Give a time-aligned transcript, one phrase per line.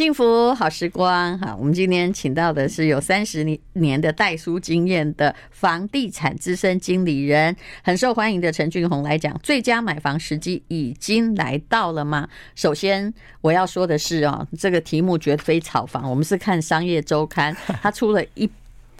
[0.00, 12.26] 幸福好时光，哈，我们今天请到的是有三十年年的代书经验的房地产资深经理人，很受欢迎的陈俊宏来讲，最佳买房时机已经来到了吗？
[12.54, 18.48] 首先我要说的是啊，这个题目绝非炒房，我们是看商业周刊，他出了一。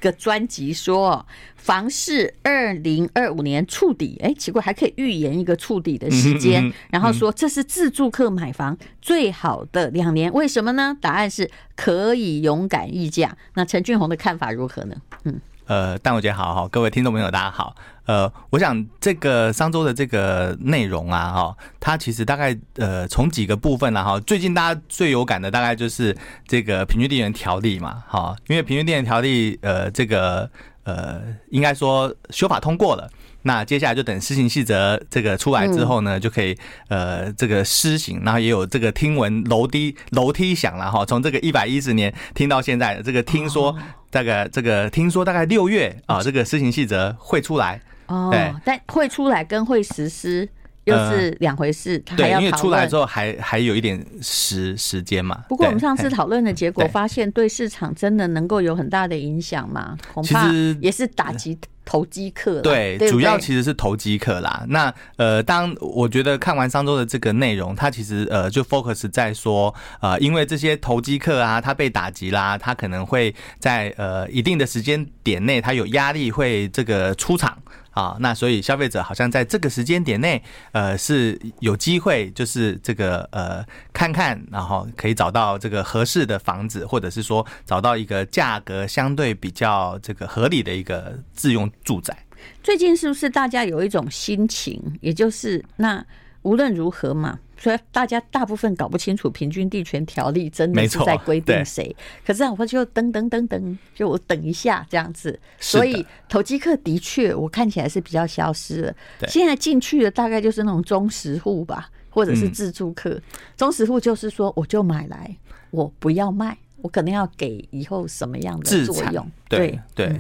[0.00, 1.24] 个专辑说，
[1.54, 10.96] 房市二零二五年触底，哎，奇怪，还可以预言一个触底的时间，然后说这是自住客买房最好的两年，为什么呢？
[11.00, 13.36] 答案是可以勇敢议价。
[13.54, 14.96] 那陈俊宏的看法如何呢？
[15.24, 15.40] 嗯。
[15.70, 17.76] 呃，但我觉得好好，各位听众朋友大家好。
[18.06, 30.50] 呃，我想这个上周的这个内容啊，哈，它其实大概呃从几个部分啦，哈，最近大家最有感的大概就是这个平均地权条例嘛，哈，因为平均地权条例呃这个
[30.82, 33.08] 呃应该说修法通过了。
[33.42, 36.56] 那接下来就等施行细则这个出来之后呢，就可以
[36.88, 43.74] 呃这个施行，然后也有这个听闻楼梯楼梯响了哈，从这个一百一十年听到现在，这个听说
[44.10, 48.30] 大概这个听说大概六月啊，这个施行细则会出来哦，
[48.64, 50.48] 但会出来跟会实施
[50.84, 55.44] 又是两回事，对，因为出来之后还还有一点时时间嘛。
[55.48, 59.96] 不过我们上次讨论的结果发现，对市场真的能够有很大的影响吗？
[60.12, 61.58] 恐怕也是打击。
[61.90, 64.64] 投机客对，对，主要其实是投机客啦。
[64.68, 77.58] 那呃，当我觉得看完上周的这个内容，它其实呃就 focus 在说，呃，因为这些投机客啊，他被打击啦，他可能会在呃一定的时间点内，他有压力会这个出场。
[78.00, 92.16] 啊，那所以消费者好像在这个时间点内，呃，是有机会，就是这个呃，看看，然后可以找到这个合适的房子，或者是说找到一个价格相对比较这个合理的一个自用住宅。
[92.62, 96.02] 最近是不是大家有一种心情，也就是那
[96.42, 97.38] 无论如何嘛？
[97.58, 105.38] 所以大家大部分搞不清楚平均地权条例真的是在规定谁，可是我就等等等等，就我等一下这样子。
[105.58, 108.94] 所以投机客的确我看起来是比较消失了。
[109.28, 113.20] 现在进去的大概就是那种中实户吧，或者是自助客。
[113.58, 115.36] 中实户就是说，我就买来，
[115.70, 119.30] 我不要卖，我可能要给以后什么样的作用？
[119.50, 120.18] 对对，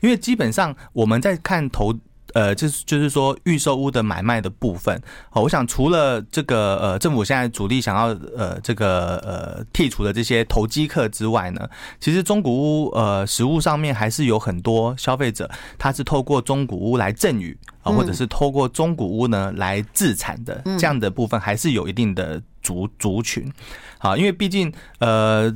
[0.00, 1.98] 因为基本上我们在看投。
[2.36, 11.66] 呃，就是就是说预售屋的买卖的部分，好，我想除了这个呃政府现在主力想要呃这个呃剔除的这些投机客之外呢，
[11.98, 23.50] 其实中古屋呃实物上面还是有很多消费者，他是透过中古屋来赠与啊，或者是透过中古屋呢来自产的这样的部分，还是有一定的族族群，
[23.96, 25.50] 好，因为毕竟呃。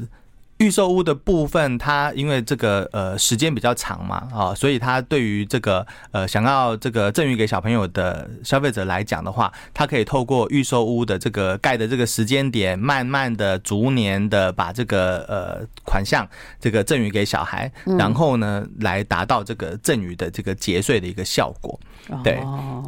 [0.61, 16.29] 预售屋的部分，它因为这个呃时间比较长嘛，啊，所以它对于这个呃想要这个赠予给小朋友的消费者来讲的话，它可以透过预售屋的这个盖的这个时间点，慢慢的逐年的把这个呃款项
[16.61, 21.81] 这个赠予给小孩，然后呢来达到这个赠与的这个节税的一个效果。
[22.23, 22.39] 对，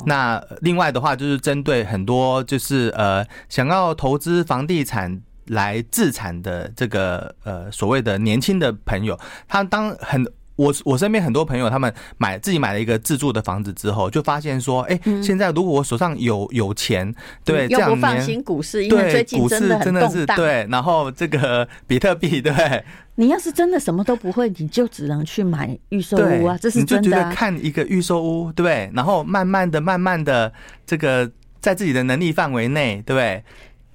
[0.04, 5.22] 那另外的话就是针对很多就是呃想要投资房地产。
[5.52, 10.26] 来自产的这个呃所谓的年轻的朋友，他当很
[10.56, 17.12] 我我身边很多朋友，他们买自己买了一个自住的房子之后，就发现说，哎，现在如果我手上有有钱，
[17.44, 22.84] 对，这样又不放心股市，因为最近真的很动荡，对，然后这个比特币，对，
[23.14, 27.00] 你要是真的什么都不会，你就只能去买预售屋啊，这是真的。
[27.00, 28.90] 你就觉得看一个预售屋，对不对？
[28.94, 30.52] 然后慢慢的、慢慢的，
[30.86, 31.28] 这个
[31.60, 33.42] 在自己的能力范围内，对不对？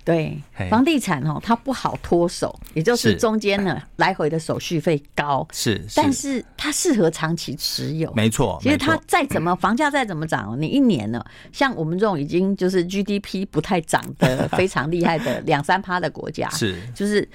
[0.07, 3.17] 对，房地产哦，它不好脱手，也就是。
[3.17, 8.57] 中间呢来回的手续费高，是，但是它适合长期持有，没错。
[8.61, 17.27] 其实它再怎么房价再怎么涨，你一年呢，像我们这种已经就是 GDP 不太涨的非常厉害的两三趴的国家， 是，就是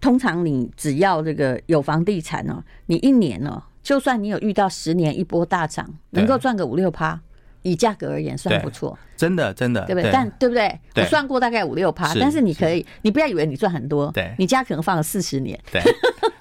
[0.00, 7.20] 通常你只要这个有房地产哦，你一年呢，就算你有遇到十年一波大涨，能够赚个五六趴。
[7.64, 10.10] 以价格而言算不错，真的真的，对不对？
[10.12, 10.78] 但对不对？
[10.96, 15.82] 我算过大概五六趴，但是你可以，你不要以为你赚很多，对，你家可能放了四十年，对，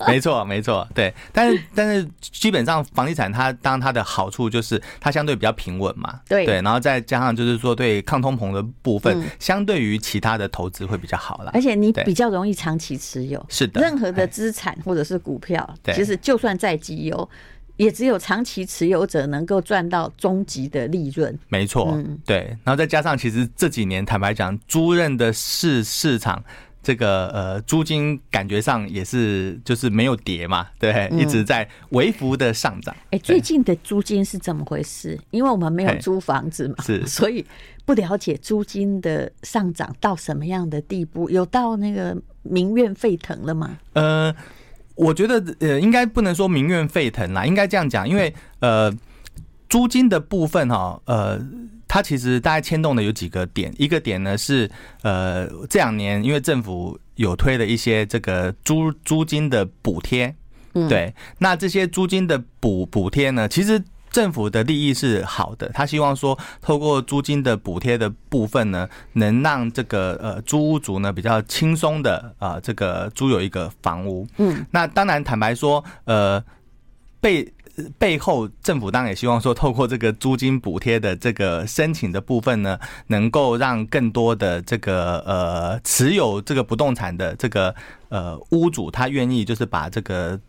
[0.05, 1.13] 没错没错，对。
[1.31, 6.45] 但是但是基本上房地产它当它的好处就是它相对比较平稳嘛，对。
[6.45, 17.29] 对，然后再加上就是说对抗通膨的部分，相对于其他的投资会比较好了，而且你比较容易长期持有，是的，任何的资产或者是股票，其实就算再绩优。
[17.83, 21.37] 也只有长期持有者能够赚到终极的利润。
[21.49, 22.55] 没错，对。
[22.63, 26.41] 然后再加上，其实这几年坦白讲，租任的市市场
[26.81, 32.95] 这个呃租金感觉上也是就是没有跌嘛，对，一直在微幅的上涨。
[33.11, 35.19] 哎，最近的租金是怎么回事？
[35.31, 37.45] 因为我们没有租房子嘛，是， 所以
[37.85, 43.77] 不了解租金的上涨到什么样的地步，有到那个民怨沸腾了吗？
[43.93, 44.33] 呃，
[44.95, 48.93] 我觉得呃应该不能说民怨沸腾啦，应该这样讲，因为呃
[49.69, 51.39] 租金的部分哈，呃。
[51.85, 54.67] 它其实大概牵动的有几个点，一个点呢是
[55.03, 60.33] 呃这两年因为政府有推的一些这个租租金的补贴，
[60.89, 63.79] 对，那这些租金的补补贴呢，其实
[64.13, 76.41] 政府的利益是好的，他希望说透过租金的补贴的部分呢，能让这个呃租屋族呢比较轻松的啊这个租有一个房屋，嗯，那当然坦白说呃
[77.19, 77.51] 被。
[77.97, 87.73] 背后政府当然也希望说，透过这个租金补贴的这个申请的部分呢，能够让更多的这个呃持有这个不动产的这个
[88.09, 90.39] 呃屋主，他愿意就是把这个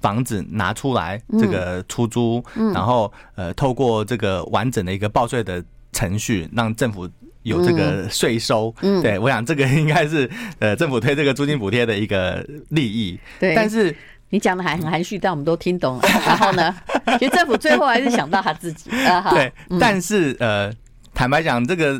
[0.00, 5.62] 房子拿出来这个出租，然后呃透过这个完整的一个报税的
[5.92, 7.08] 程序，让政府
[7.42, 8.74] 有这个税收。
[8.82, 13.18] 嗯对，我想这个应该是 呃政府推这个租金补贴的一个利益。
[13.38, 13.94] 对，但是。
[14.30, 16.02] 你讲的还很含蓄，但我们都听懂了。
[16.26, 16.76] 然后呢，
[17.18, 18.90] 其实政府最后还是想到他自己。
[19.30, 19.50] 对，
[19.80, 20.70] 但是呃，
[21.14, 21.98] 坦白讲，这个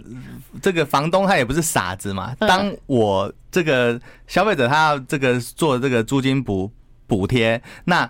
[0.61, 2.37] 这个房东他也不是傻子嘛。
[2.41, 6.71] 当我这个消费者他要这个做这个租金补
[7.09, 8.09] 补贴，那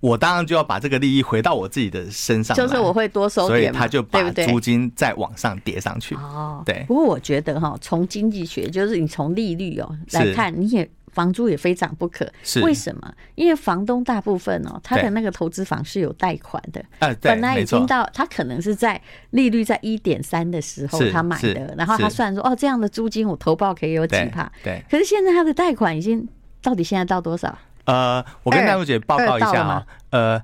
[0.00, 2.56] 我当然就要把这个利益回到我自己的身上。
[2.56, 6.16] 就是我会多收点，所以他就把租金再往上叠上去。
[6.16, 6.84] 哦，对。
[6.88, 10.90] 不过我觉得哈，从经济学，就是你从利率哦来看，你也。
[11.10, 13.12] 房租也非涨不可，是为什么？
[13.34, 16.84] 因为房东大部分哦，他的那个投资房是有贷款的，
[17.20, 19.00] 本来已经到他可能是在
[19.30, 24.80] 利率在一点三的时候他买的，然后他算说哦，这样的租金我投报可以有几趴，对。
[24.88, 26.28] 可是现在他的贷款已经
[26.62, 27.58] 到底现在到多少？
[27.88, 30.42] 呃，我跟戴茹姐报告一下啊，呃，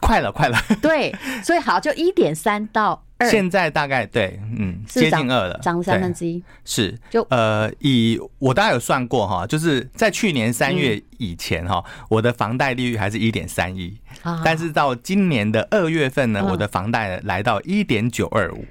[0.00, 1.12] 快了，快了， 对，
[1.42, 3.28] 所以好，就一点三到二。
[3.28, 6.40] 现在大概对，嗯，接近二了，涨三分之一。
[6.64, 13.98] 是，就呃，以我大概有算过哈，就是在去年三月以前哈，我的房贷利率还是一点三一，
[14.44, 18.64] 但是到今年的二月份呢，我的房贷来到一点九二五，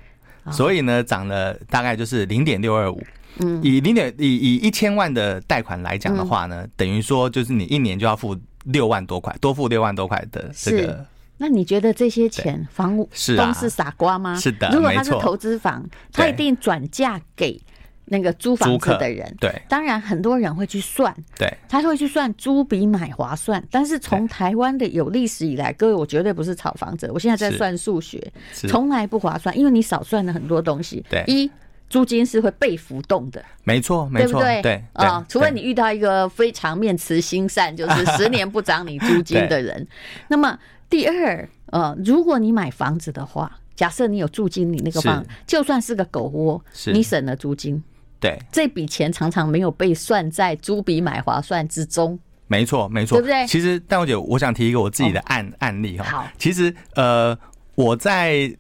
[0.52, 3.04] 所以呢，涨了大概就是零点六二五。
[3.40, 8.36] 嗯，以零点以以一千万的贷款来讲的话呢，等于说就是你一年就要付
[8.66, 11.06] 六万多块，多付六万多块的这个。
[11.38, 14.40] 那你觉得这些钱房屋是都是傻瓜吗？
[14.40, 17.62] 是的，如果他是投资房，他一定转嫁给
[18.06, 19.36] 那个租房子的人。
[19.42, 23.62] 对，当然很多人会去算，对，他会去算租比买划算。
[23.70, 31.04] 但是从台湾的有历史以来，各位，我绝对不是炒房者，我现在在算数学，从来不划算，因为你少算了很多东西。
[31.10, 31.52] 对，一
[31.96, 34.62] 租金是会被浮动的，没错，没错，对不对？
[34.62, 39.88] 对啊，除非你遇到一个非常面慈心善，就是 十年不涨你租金的人，
[40.28, 40.60] 那么。
[40.88, 46.64] 第二，呃，如果你买房子的话，假设你有住进你那个房，就算是个狗窝，
[46.94, 47.82] 你省了租金，
[48.20, 52.18] 对，这笔钱常常没有被算在租比买划算之中。
[52.48, 53.48] 没错，没错，对不对？
[53.48, 56.04] 其实戴茹姐，我想提一个我自己的案案例哈。
[56.04, 57.36] 好，其实呃，
[57.74, 58.56] 我在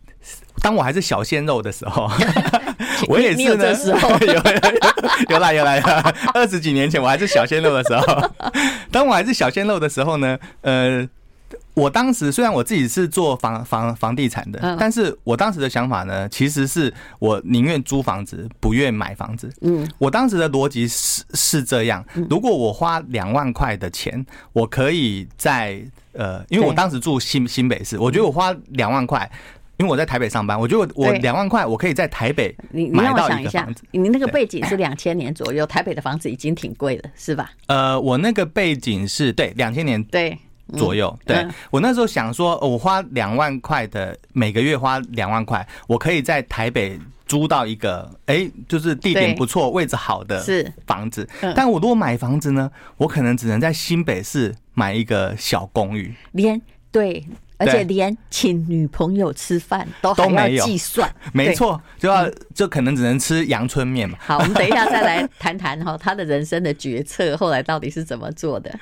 [0.62, 2.10] 当我还是小鲜肉的时候，
[3.08, 3.74] 我也是呢，
[4.22, 4.42] 有 有
[5.30, 5.80] 有来有来，
[6.34, 8.32] 二十几年前我还是小鲜肉的时候，
[8.92, 11.08] 当我还是小鲜肉的时候呢，呃。
[11.76, 19.52] 我当时虽然我自己是做房房房地产的，但是我当时的想法呢，其实是我宁愿租房子，不愿买房子。
[19.62, 25.82] 嗯，我当时的逻辑是是这样：如果我花两万块的钱，我可以在
[26.14, 29.30] 呃，因为我当时住新新北市，我觉得我花两万块，
[29.78, 32.56] 因为我在台北上班，我觉得我两万块我可以在台北
[32.92, 33.84] 买到一个房子。
[33.92, 37.52] 你那个背景是两千年左右，台北的房子已经挺贵了，是吧？
[37.68, 40.38] 呃，我那个背景是对两千年对。
[40.76, 50.44] 左右，对，我那时候想说，我花两万块的，每个月花两万块，我可以在台北租到一个，哎，就是地点不错、位置好的
[50.88, 51.30] 房子。
[51.56, 56.12] 但我如果买房子呢，我可能只能在新北市买一个小公寓。
[56.32, 56.60] 连
[56.92, 57.24] 对，
[57.58, 64.18] 而且连请女朋友吃饭都还要计算， 没错，就要就可能只能吃阳春面嘛。
[64.20, 68.78] 好，我们等一下 再来谈谈哈，他的人生的决策后来到底是怎么做的。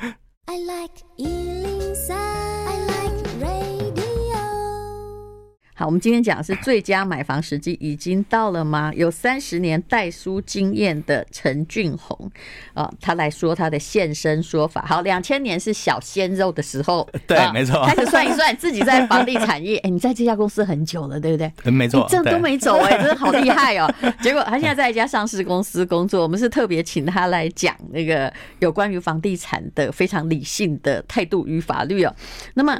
[5.75, 8.93] 好，我们今天讲的是最佳买房时机已经到了吗？
[8.95, 12.31] 有三十年代书经验的陈俊宏
[12.75, 14.85] 啊，他来说他的现身说法。
[14.87, 17.83] 好，两千年是小鲜肉的时候，对，没错。
[17.87, 21.71] 开始算一算，自己在房地产业，哎，你在这家公司很久了，对不对？
[21.71, 23.91] 没错，这都没走，哎，真的好厉害哦。
[24.21, 32.15] 结果他现在在一家上市公司工作，我们是特别请他来讲那个有关于房地产的非常理性的态度与法律哦。
[32.53, 32.79] 那么，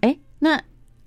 [0.00, 0.60] 哎，那。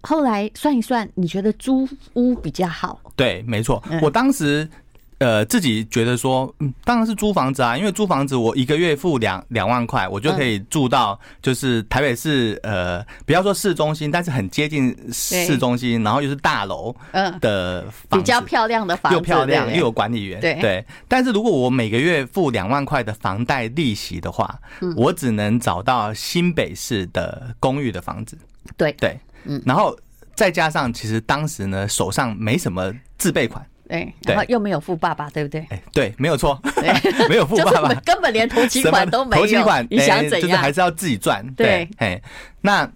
[0.05, 2.99] 后来算一算，你觉得租屋比较好？
[3.15, 3.83] 对，没错。
[4.01, 4.69] 我当时
[5.17, 20.39] 呃自己觉得说，嗯，当然是租房子啊，因为租房子我一个月付两两万块，我就可以住到就是台北市呃，不要说市中心，但是很接近市中心，然后又是大楼嗯的房子，比较漂亮的房子，又漂亮又有管理员。
[20.39, 20.85] 对对。
[21.07, 24.59] 但是如果我每个月付两万块的房贷利息的话，
[24.97, 28.37] 我只能找到新北市的公寓的房子。
[28.77, 29.17] 对对。
[29.45, 29.97] 嗯，然后
[30.35, 35.65] 再加上，其实当时呢，手上没什么自备款，对，然后又没有富爸爸，对不对？
[35.69, 36.59] 哎，对，没有错，
[37.29, 39.41] 没有富爸爸，根本连头期款都没有。
[39.41, 40.41] 头期款，你想怎样？
[40.41, 41.45] 就是还是要自己赚。
[41.55, 42.21] 对，哎，
[42.61, 42.89] 那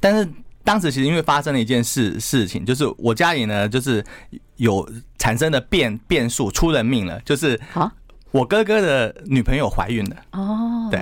[0.00, 0.28] 但是
[0.62, 4.04] 当时其实因为发生了一件事事情，就是我家里呢，就是
[4.56, 4.86] 有
[5.18, 7.58] 产生的变变数，出人命了，就是
[8.30, 10.16] 我哥哥的女朋友怀孕了。
[10.32, 11.00] 哦，对。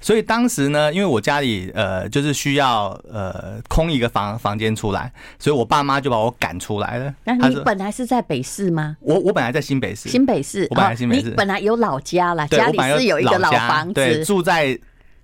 [0.00, 7.14] 所以当时呢，因为我家里呃就是需要呃空一个房房间出来，所以我爸妈就把我赶出来了。
[7.24, 8.96] 那你本来是在北市吗？
[9.00, 10.08] 我我本来在新北市。
[10.08, 11.28] 新北市，我本来新北市。
[11.28, 14.78] 你本来有老家啦，家里是有一个老房子，对，住在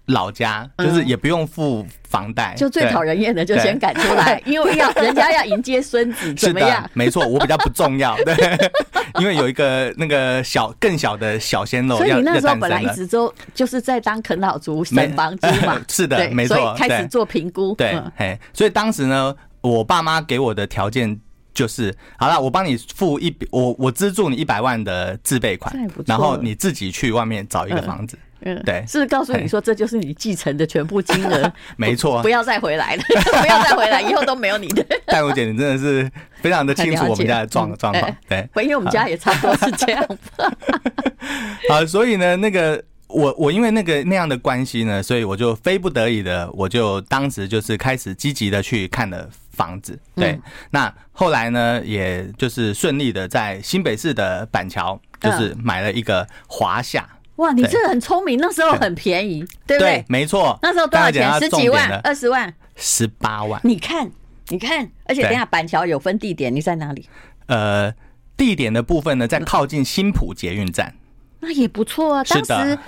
[0.06, 2.54] 老家，就是也不用付房贷。
[2.56, 6.88] 就最讨人厌的就先赶出来， 因为要人家要迎接孙子，怎么样？
[6.92, 8.34] 没错，我比较不重要，对。
[9.18, 21.18] 因为有一个那个小更小的小鲜肉，所以你那时候本来一直都就是在当啃老族省房租嘛， 是的，没错，开始做评估，对，嘿，所以当时呢，我爸妈给我的条件
[21.54, 28.18] 就是，好了，我帮你付一笔，我我资助你一百万的自备款，然后你自己去外面找一个房子。
[28.42, 31.52] 嗯，对，是告诉你说这就是你继承的全部金额？
[31.76, 33.02] 没错，不要再回来了，
[33.40, 34.84] 不要再回来，以后都没有你的。
[35.06, 36.10] 戴茹姐，你真的是
[36.42, 40.06] 非常的清楚我们家的状状况，对，因为我们家也差不多是这样。
[41.70, 49.98] 好，所以呢，那个我我因为那个那样的关系呢，所以我就非不得已的，我就当时就是开始积极的去看了房子。
[50.14, 50.38] 对，
[50.70, 57.08] 那后来呢，也就是顺利的在新北市的板桥，就是买了一个华厦。
[57.36, 60.04] 哇，你这个很聪明，那时候很便宜，对不对？
[60.08, 61.32] 没错，那时候多少钱？
[61.40, 63.60] 十几万、二十万、十八万。
[63.62, 64.10] 你看，
[64.48, 67.08] 你看，而且等下板桥有分地点，你在哪里？
[67.46, 67.92] 呃，
[68.36, 70.94] 地点的部分呢，在靠近新浦捷运站。
[71.40, 72.78] 那也不错啊，当时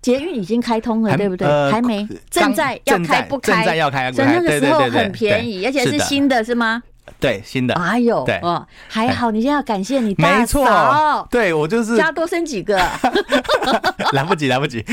[0.00, 1.46] 捷运已经开通了，对不对？
[1.70, 3.52] 还没，正在要开不开？
[3.52, 6.82] 正在要开，所以那个时候很便宜，而且是新的，是吗？
[7.18, 7.74] 对，新的。
[7.74, 10.38] 哎呦，对，哦，还好，你现在要感谢你大嫂。
[10.38, 12.76] 没错，对我就是家多生几个，
[14.12, 14.84] 来不及，来不及。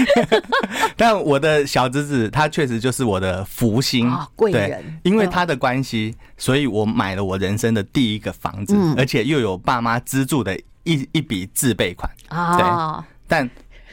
[0.95, 12.09] 但我的小侄子他确实就是我的福星贵人，因为他的关系，所以我买了我人生的第一个房子，而且又有爸妈资助的一一笔自备款。
[12.57, 13.49] 对，但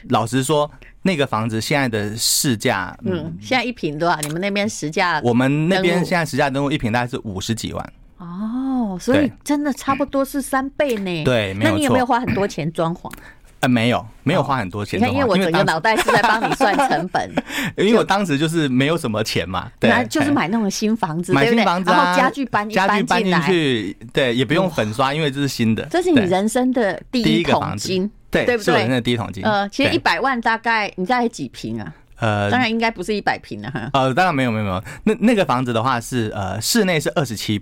[0.09, 0.71] 老实说，
[1.03, 4.19] 那个房子现在的市价，嗯，现在一平多少？
[4.21, 5.21] 你们那边实价？
[5.25, 7.93] 我们那边现在实价登录一平大概是五十几万。
[8.21, 11.25] 哦，所以真的差不多是三倍呢。
[11.25, 13.11] 对，那你有没有花很多钱装潢？
[13.61, 14.99] 呃，没有，没有花很多钱。
[14.99, 17.31] 你看，因为我整个脑袋是在帮你算成本。
[17.77, 25.83] 因为我当时就是没有什么钱嘛，对，就是买那种新房子，买新房子，然后家具搬家具搬进去，对，也不用粉刷，因为这是新的。
[25.91, 28.65] 这是你人生的第一桶金，对，对不对？
[28.65, 29.45] 是人生的第一桶金。
[29.45, 31.95] 呃，其实一百万大概你大概几平啊？
[32.17, 33.91] 呃，当然应该不是一百平了哈。
[33.93, 37.59] 呃，当然没有没有没有，那那个房子的话是呃，室内是二十七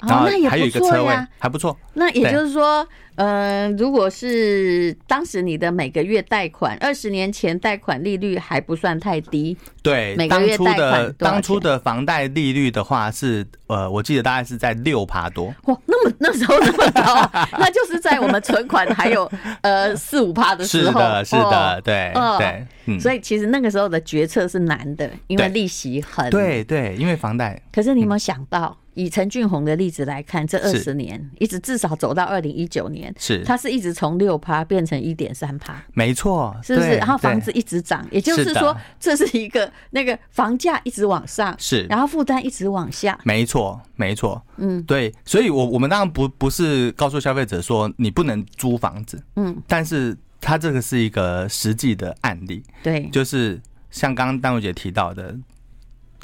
[0.00, 0.16] 坪。
[0.16, 1.76] 哦，那也不错呀，还不错。
[1.94, 9.56] 那也就是说，呃，如果是当时你的每个月贷款，二十年前贷款利率还不算太低。
[9.82, 15.54] 对，每个月贷款当初的房贷利率的话是，呃，我记得大概是在六趴多。
[15.64, 19.30] 哇，那么那时候那么高， 那就是在我们存款还有
[19.62, 20.92] 呃四五趴的时候。
[20.92, 23.00] 是的，是的，对，对，嗯。
[23.00, 26.28] 所以其实那个时候的决策是难的，因为利息很。
[26.30, 27.60] 对对，因为房贷。
[27.72, 28.76] 可是你有没有想到？
[28.94, 33.42] 以陈俊宏的例子来看，这二十年一直至少走到二零一九年，是。
[33.44, 36.96] 它是一直从六趴变成一点三趴，没错，是不是？
[36.96, 55.36] 然后房子一直涨，也就是说，这是一个那个房价一直往上，是，然后负担一直往下，没错，没错，嗯，对，所以我我们当然不不是告诉消费者说你不能租房子，嗯，但是它这个是一个实际的案例，对，就是像刚刚丹如姐提到的。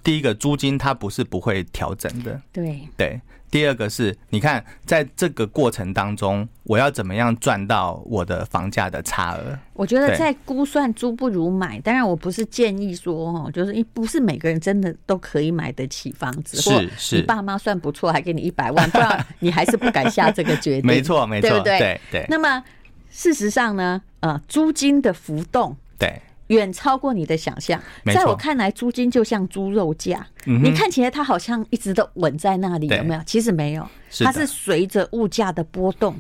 [0.06, 3.20] 第一个租金它不是不会调整的，对对。
[3.50, 9.58] 第二个是，你看在这个过程当中，我要怎么样赚到我的房价的差额？
[9.72, 20.86] 我觉得在估算租不如买，当然我不是建议说哦，就是因不是每个人真的都可以买得起房子，是是，你爸妈算不错，还给你一百万， 不然你还是不敢下这个决定。
[20.86, 21.78] 没错没错，对不对？
[21.78, 22.26] 对对。
[22.28, 22.62] 那么
[23.10, 26.20] 事实上呢，呃，租金的浮动，对。
[26.48, 27.80] 远超过你的想象，
[28.14, 33.20] 在我看来，租金就像猪肉价，你看起来它好像一直都稳在那里，有没有？
[33.26, 33.88] 其实没有，
[34.20, 36.14] 它是随着物价的波动，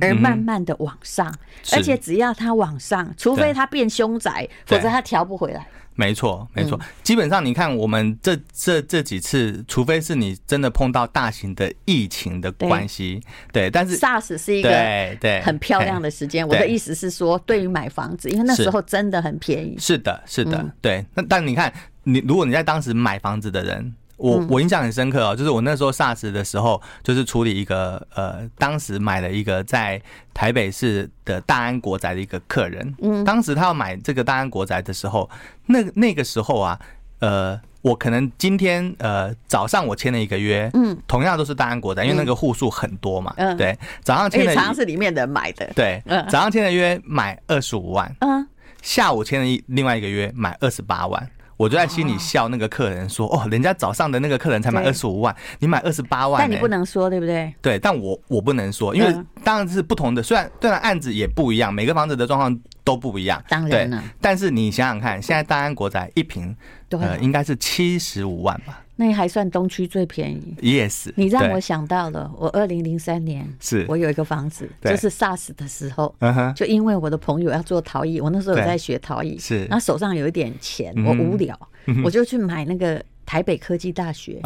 [0.00, 1.34] 而慢慢的往上，
[1.72, 5.66] 而且只要它往上，除非它变凶宅，否则它调不回来。
[5.96, 6.78] 没错，没错。
[7.02, 13.20] 基本上，你看我们这这这几次，除非是你真的碰到大型的疫情的关系，
[13.52, 13.68] 对。
[13.68, 16.46] 但是 SARS 是一个对对很漂亮的时间。
[16.46, 19.76] 我的意思是说，对于买房子，因为那时候真的很便宜。
[19.78, 21.04] 是的，是的，对。
[21.14, 21.72] 那但你看，
[22.04, 23.94] 你如果你在当时买房子的人。
[24.16, 30.00] 我我印象很深刻哦，就是我那时候 SARS 的时候，就是处理一个呃，当时买了一个在
[30.32, 32.94] 台北市的大安国宅的一个客人。
[33.02, 35.28] 嗯，当时他要买这个大安国宅的时候，
[35.66, 36.80] 那那个时候啊，
[37.18, 48.46] 呃，我可能今天呃早上我签了一个约，嗯，同样都是大安国宅，因为那个户数很多嘛，嗯，对，早上签的，常常是里面的人买的，对，早上签的约买二十五万，嗯，
[48.80, 51.30] 下午签了一另外一个约买二十八万。
[51.56, 57.54] 我就在心里笑，那个客人说：“哦，人家早上的那个客人才买二十五万，你买二十八万。”但你不能说，对不对？
[57.62, 60.22] 对，但我我不能说，因为当然是不同的。
[60.22, 63.42] 虽然虽然案子也不一样，每个房子的状况都不一样。
[63.48, 64.02] 当然了。
[64.20, 66.54] 但是你想想看，现在大安国宅一平，
[66.90, 68.82] 呃，应该是七十五万吧。
[68.96, 70.54] 那还算东区最便宜。
[70.60, 73.84] Yes，你让我想到了，我二零零三年是。
[73.88, 76.14] 我有一个房子，就是 SARS 的时候，
[76.54, 81.58] 就因为我的朋友要做陶艺，我那时候有在学陶艺，是，然后手上有一点钱，我无聊，
[82.02, 84.40] 我就去买那个台北科技大学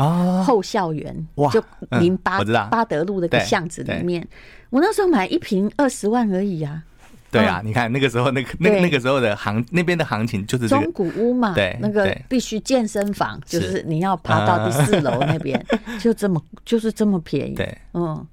[0.45, 1.15] 后校园，
[1.53, 1.63] 就
[2.01, 4.27] 零八八德路那个巷子里面，
[4.71, 6.83] 我那时候买一瓶二十万而已啊。
[7.31, 13.81] 对啊，你看那个时候，那个那那个时候的行那边的行情就是中古屋嘛，对，那个必须健身房，就是。
[13.91, 15.61] 你要爬到第四楼那边，
[15.99, 17.55] 就这么就是这么便宜。
[17.55, 18.25] 对，嗯，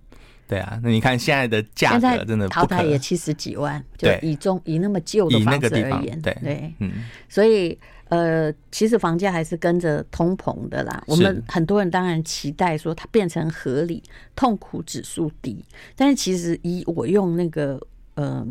[0.48, 6.92] 对啊，那你看现在的价格真的淘汰也七十几万，就以中以那么旧的房子而言，对对，嗯，
[7.28, 11.02] 所以呃，其实房价还是跟着通膨的啦。
[11.08, 14.04] 我们很多人当然期待说它变成合理，
[14.36, 15.64] 痛苦指数低，
[15.96, 17.82] 但是其实以我用那个
[18.16, 18.46] 呃。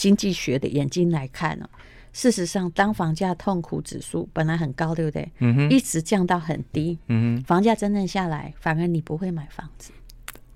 [0.00, 1.68] 经济学的眼睛来看呢，
[2.10, 5.30] 事实上，当房价痛苦指数本来很高，对不对？
[5.40, 9.92] 嗯哼，一直降到很低，嗯哼，房价真正下来，反而你不会买房子。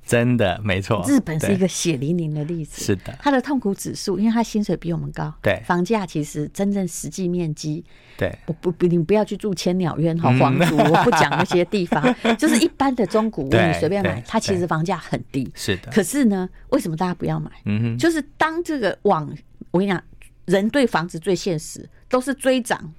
[0.06, 2.84] 真的没错，日本是一个血淋淋的例子。
[2.84, 7.82] 是的，他的痛苦指数，因为他薪水比我们高，对，房价其实真正实际面积，
[8.18, 15.50] 对，我不不，你不要去住千鸟苑和皇族，我不讲那些地方， 就是一般的中古屋，你随便买，它其实房价很低。
[15.54, 17.50] 是的，可是呢，为什么大家不要买？
[17.64, 19.26] 嗯哼，就是当这个往，
[19.70, 20.02] 我跟你讲，
[20.44, 22.92] 人对房子最现实，都是追涨，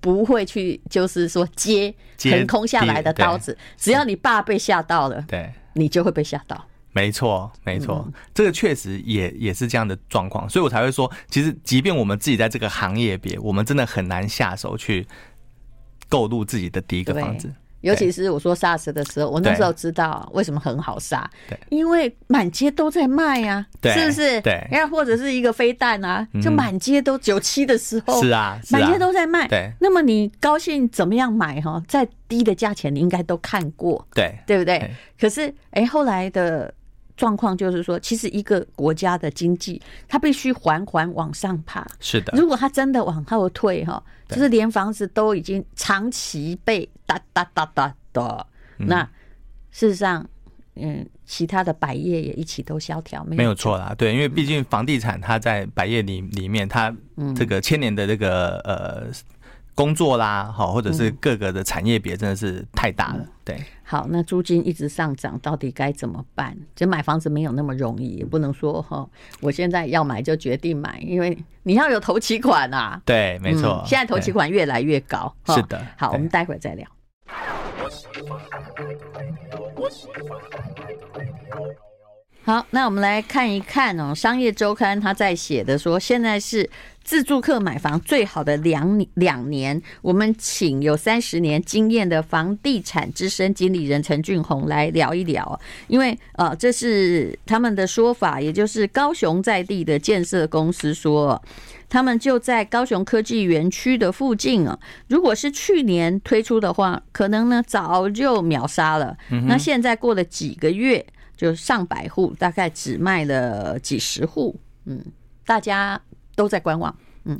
[0.00, 1.94] 不会去就是说接
[2.24, 5.52] 横空下来的刀子，只要你爸被吓到了，对。
[5.76, 15.06] 你就会被吓到，没错，没错，这个确实也也是这样的状况，所以我才会说，其实即便我们自己在这个行业别，我们真的很难下手去
[16.08, 17.52] 购入自己的第一个房子。
[17.80, 24.40] 尤其是我说 SARS 的时候，我那时候知道为什么很好杀，对，因为满街都在卖呀，是不是？
[24.40, 29.46] 对，然后或者是一个飞弹啊，就满街都九七的时候，是啊，满街都在卖。
[29.48, 31.82] 对，那么你高兴怎么样买哈？
[31.86, 34.90] 再低的价钱你应该都看过，对，对不对？
[35.20, 36.72] 可是哎，后来的
[37.16, 42.32] 状况就是说，其实一个国家的经济它必须缓缓往上爬，是的。
[42.36, 44.02] 如果它真的往后退哈。
[44.28, 49.08] 就是连房子都已经长期被哒哒哒哒的，那
[49.70, 50.28] 事实上，
[50.74, 53.94] 嗯，其他的百业也一起都萧条，没有错啦。
[53.96, 56.92] 对，因为毕竟房地产它在百业里里面，它
[57.36, 59.06] 这个千年的这个呃
[59.76, 63.24] 工作啦，好，或者是各个的产业别真的是太大了。
[63.44, 66.56] 对，好，那租金一直上涨，到底该怎么办？
[66.74, 69.06] 就买房子没有那么容易，也不能说哈，
[69.42, 73.00] 我现在要买就决定买，因为你要有头期款啊。
[73.04, 75.32] 对，没错，现在头期款越来越高。
[75.48, 76.88] 是的，好，我们待会儿再聊。
[82.44, 86.70] 好，那我们来看一看哦，《商业周刊》他在写的说，现在是
[87.06, 89.80] 自住客买房最好的两两年。
[90.02, 101.40] 我们请有三十年经验的房地产资深经理人陈俊宏来聊一聊，因为呃，这是他们的说法，也就是高雄在地的建设公司说，
[101.88, 104.76] 他们就在高雄科技园区的附近啊。
[105.06, 109.16] 如果是去年推出的话，可能呢早就秒杀了。
[109.46, 114.58] 那现在过了几个月，就上百户，大概只卖了几十户。
[114.86, 115.00] 嗯，
[115.44, 116.00] 大家
[116.36, 116.96] 都在观望。
[117.24, 117.36] 嗯，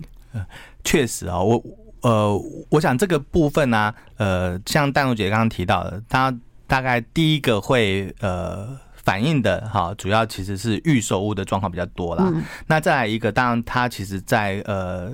[0.82, 1.62] 确实啊，我
[2.00, 8.76] 呃，我想这个部分呢，呃，像淡如姐刚刚提到的，他大概第一个会呃。
[9.06, 12.24] 反映的哈，主要其实是预售屋的状况比较多啦。
[12.26, 15.12] 嗯、那再来一个，当然它其实在呃，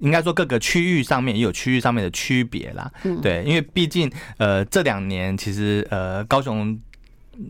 [0.00, 2.90] 应该说各个区域上面也有区域上面的区别啦。
[3.04, 6.76] 嗯、对，因为毕竟呃这两年其实呃高雄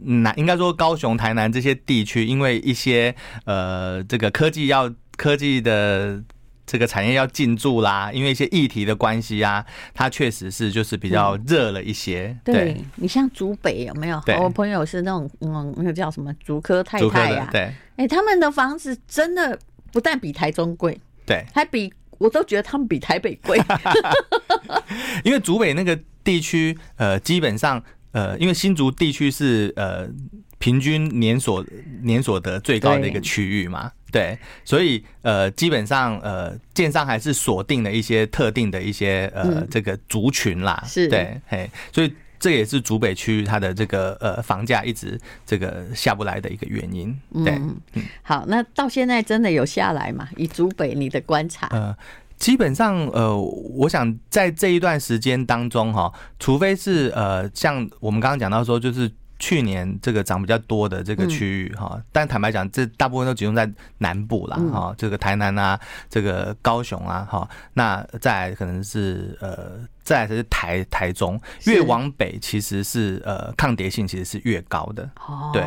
[0.05, 3.15] 南应该说高雄台南这些地区，因为一些
[3.47, 4.87] 呃这个科技要
[5.21, 6.23] 科技的。
[6.67, 12.29] 这个产业要进驻啦，因为一些议题的关系啊，它确实是就是比较热了一些。
[12.29, 14.23] 嗯、对，对你像竹北有没有？
[14.25, 17.51] 对我朋友是那种嗯，那个叫什么竹科太太呀、啊？
[17.51, 19.59] 对，哎、欸，他们的房子真的
[19.91, 23.61] 不但比台中贵，对，还比我都觉得他们比台北贵。
[25.25, 30.09] 因为竹北那个地区，呃，基本上呃，因为新竹地区是呃
[30.59, 31.67] 平均年所
[32.03, 33.91] 年所得最高的一个区域嘛。
[34.11, 47.17] 对，所以呃，基本上呃，建商还是锁定了一些特定的一些呃这个族群啦，是对，嘿，所以这也是竹北区它的这个呃房价一直这个下不来的一个原因。
[47.45, 47.55] 对，
[47.95, 50.29] 嗯，好，那到现在真的有下来吗？
[50.37, 51.97] 以竹北你的观察，呃，
[52.37, 59.11] 基本上呃，我想在这一段时间当中哈，除非是呃，像我们刚刚讲到说，就是。
[59.41, 75.11] 去年这个涨比较多的这个区域哈，但坦白讲，这大部分都集中在南部啦哈，这个台南啊，这个高雄啊哈，那再来可能是呃，再来是台台中，越往北其实是呃抗跌性其实是越高的。
[75.27, 75.65] 哦，对，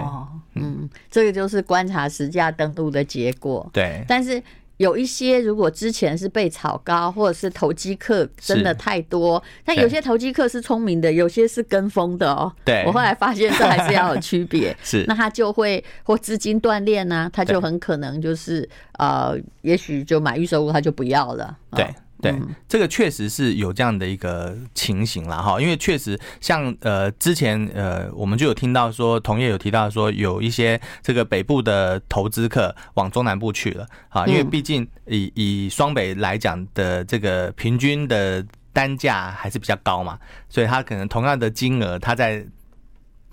[0.53, 3.69] 嗯，这个就是观察实价登录的结果。
[3.73, 4.41] 对，但是。
[4.77, 12.51] 有一些如果之前是被炒高，或者是投机客真的太多，但有些投机客是聪明的，有些是跟风的哦。
[12.65, 14.75] 对，我后来发现这还是要有区别。
[14.83, 21.57] 是，那他就会或资金断裂呢，他就很可能就是呃，也许就买预售屋他就不要了。
[21.75, 21.87] 对。
[22.23, 40.17] 对，这个确实是有这样的一个情形啦哈，因为确实像呃之前呃我们就有听到说，同业有提到说有一些这个北部的投资客往中南部去了啊，因为毕竟以以双北来讲的这个平均的单价还是比较高嘛，
[40.49, 42.45] 所以他可能同样的金额，他在。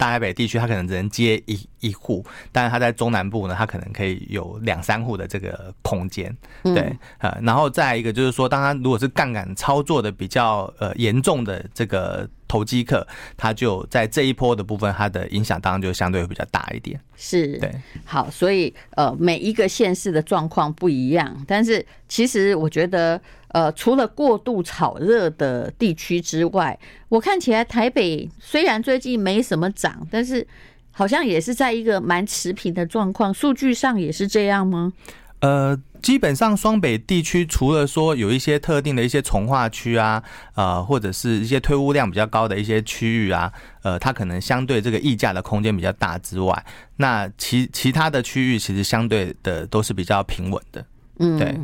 [0.01, 12.27] 大台北地区，他可能只能接一一户，但是他在中南部呢，他可能可以有两三户的这个空间，对，呃，然后再一个就是说，当他如果是杠杆操作的比较呃严重的这个。
[12.51, 17.01] 投机客，他就在这一波的部分，它的影响当然就相对会比较大一点。
[17.15, 17.73] 是，对，
[18.05, 30.47] 好，所以呃，每一个县市的状况不一样，但是其实我觉得，呃，除了过度炒热的地区之外，我看起来台北虽然最近没什么涨，但是
[30.91, 34.93] 好像也是在一个蛮持平的状况，数据上也是这样吗？
[35.41, 40.23] 呃，基本上双北地区除了说有一些特定的一些从化区啊，
[40.55, 43.51] 呃，或者是一些推屋量比较高的一些区域啊，
[43.83, 46.65] 呃，它可能相对这个溢价的空间比较大之外，
[46.97, 50.85] 那其其他的区域其实相对的都是比较平稳的。
[51.21, 51.59] 嗯，对。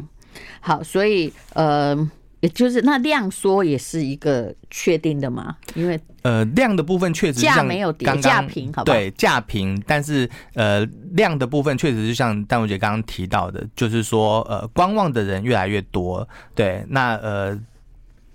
[0.61, 2.11] 好，所以呃。
[2.41, 8.93] 也就是那量缩也是一个确定的嘛，因为呃量的部分确实价没有跌，价平，好吧？
[8.93, 17.59] 对，价平，但是呃量的部分确实就像淡如姐刚刚提到的，就是说呃观望的人越来越多，对，那呃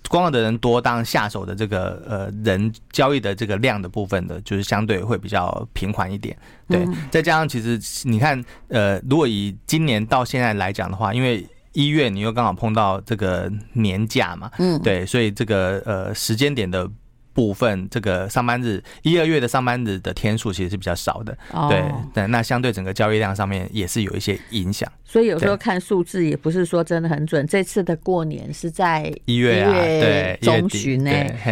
[0.10, 6.36] 观望的人多，当然下手的这个呃人交易的这个量的部分的，就是相对会比较平缓一点，
[6.68, 16.90] 对，再加上其实你看呃如果以今年到现在来讲的话，因为一月你又刚好碰到这个年假嘛，嗯，对，所以这个呃时间点的。
[17.34, 21.38] 部分这个上班日一二月的上班日的天数其实是比较少的，
[21.70, 24.92] 对，对，那相对整个交易量上面也是有一些影响。
[25.04, 27.46] 所以有时候看数字也不是说真的很准。
[27.46, 31.12] 这次的过年是在一月啊，对，中旬呢，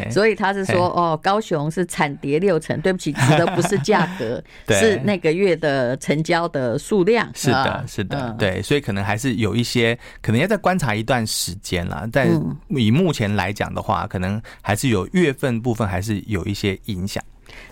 [0.10, 2.80] 所以他是说哦，高雄是惨跌六成。
[2.82, 4.42] 对不起，指的不是价格，
[4.74, 7.30] 是那个月的成交的数量。
[7.36, 12.08] 是的，是的，对，所以可能还是有一些，可能要再观察一段时间了。
[12.12, 12.30] 但
[12.70, 17.24] 以目前来讲的话，可能还是有月份部分还是有一些影响。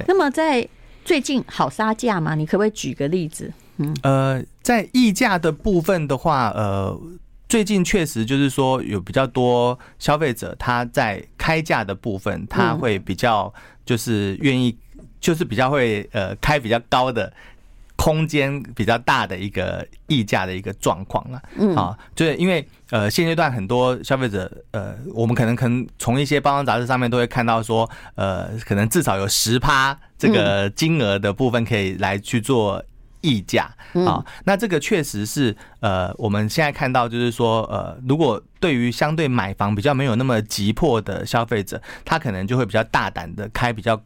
[0.06, 0.68] 那么在
[1.04, 2.36] 最近好杀价吗？
[2.36, 3.52] 你可不可以举个例子？
[3.78, 6.96] 嗯，呃，在溢价的部分的话，呃，
[7.50, 13.52] 最近确实就是说有比较多消费者他在开价的部分，他会比较
[13.84, 14.78] 就是愿意，
[15.20, 17.34] 就是比较会呃开比较高的。
[17.98, 21.42] 空间比较大的一个溢价的一个状况了。
[21.58, 32.82] 嗯，啊，就是因为呃现阶段很多消费者呃，我们可能可能从一些包装杂志上面都会看到说，呃，可能至少有十趴这个金额的部分可以来去做。
[33.22, 33.70] 溢价
[34.06, 44.00] 啊，那这个确实是呃，我们现在看到就是说呃，如果对于相对买房比较没有那么急迫的消费者，他可能就会比较大胆的开比较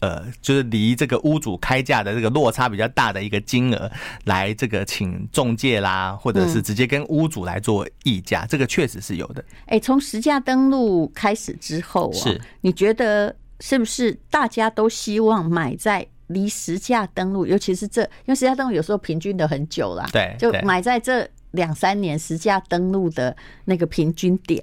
[0.00, 3.90] 呃，就是离这个屋主开价的这个落差比较大的一个金额
[4.24, 9.44] 来这个请中介啦，或者是直接跟屋主来做议价，这个确实是有的。
[9.66, 16.06] 哎，从实价登录开始之后啊，是你觉得是不是大家都希望买在？
[16.28, 24.60] 离实价登录，尤其是这，因为实价登录有时候平均的很久啦，对，就买在这两三年实价登录的那个平均点。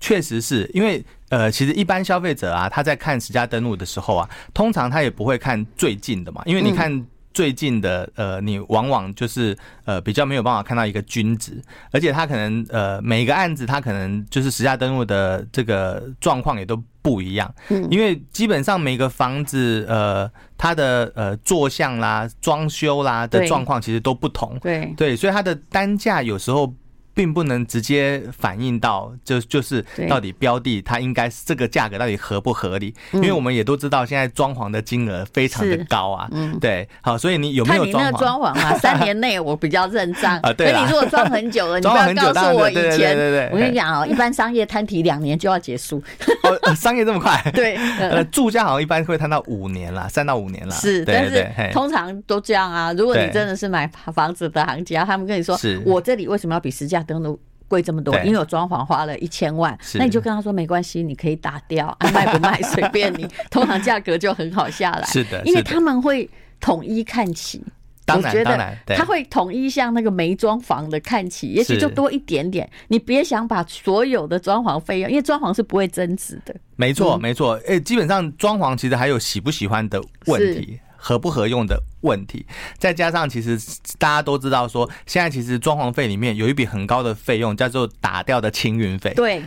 [0.00, 7.06] 确实是因为，呃，其实一般消费者啊，他在看实价登录的时候啊，通常他也不会看最近的嘛，因为你看。
[7.36, 9.54] 最近的呃，你往往就是
[9.84, 26.72] 呃比较没有办法看到一个均值，而且他可能呃每一个案子他可能就是实价登录的这个状况也都不一样，嗯，因为基本上每个房子呃它的呃坐向啦、装修啦的状况其实都不同，对对，所以它的单价有时候。
[27.16, 32.94] 并不能直接反映到，就就是到底标的它应该是这个价格到底合不合理？
[33.14, 36.28] 因为我们也都知道，现在装潢的金额非常的高啊。
[36.32, 38.18] 嗯，对，好，所以你有没有装潢？
[38.18, 38.74] 装潢啊？
[38.76, 40.52] 三年内我比较认账啊。
[40.52, 43.16] 对，你如果装很久了， 你不要告诉我以前。
[43.16, 46.02] 对对，我跟你讲哦，一般商业摊提两年就要结束。
[46.42, 47.42] 哦，商业这么快？
[47.54, 50.76] 对，呃，住家好像一般会摊到五年啦，三到五年啦。
[50.76, 52.92] 是，但是通常都这样啊。
[52.92, 57.02] 如果你真的是买房子的行家，他们跟你说，我这里为什么要比实价？
[57.06, 65.04] 登录贵这么多，因为我装潢花了一千万，那你就跟他说没关系，你可以打掉，啊、卖不卖随便你， 通常价格就很好下来。
[65.06, 66.28] 是的，因为他们会
[66.60, 67.62] 统一看齐，
[68.08, 72.70] 我觉得，他会统一向那个没装潢的看齐，也许就多一点点。
[72.86, 76.54] 你别想把所有的装潢费用，因为装潢是不会增值的。
[76.76, 80.78] 没错，没错，诶，基本上装潢其实还有喜不喜欢的问题。
[81.06, 82.44] 合不合用的问题，
[82.78, 83.56] 再加上其实
[83.96, 89.14] 大家都知道说，现在其实装潢费里面有一笔很高的费用，叫做打掉的清运费。
[89.14, 89.40] 对，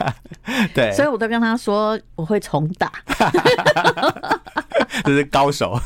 [0.72, 2.90] 对，所以我都跟他说我会重打。
[5.04, 5.78] 这是高手，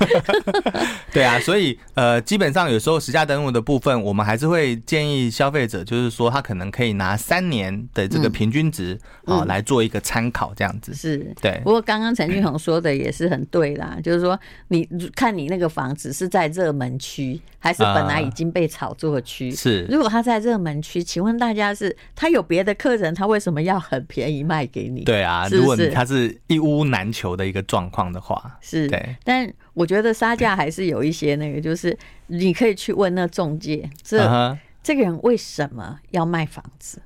[1.12, 11.60] 对啊，所以呃，基本上有时候实价登录的部分，我们还是会建议消费者，就是说他可能可以拿三年的这个平均值啊来做一个参考，这样子是对。
[11.64, 19.50] 不过刚刚陈俊宏说的也是很对啦，就是说你看你那个房子是在热门区，还是本来已经被炒作区？
[19.50, 25.04] 是，如果他在热门区，请问大家是他有别的客人，他为什么要很便宜卖给你？
[25.04, 29.16] 对啊，如果他是一屋难求的一个状况的话，是对。
[29.24, 31.96] 但我觉得杀价还是有一些那个，就是
[32.28, 37.00] 你可以去问那中介，这这个人为什么要卖房子？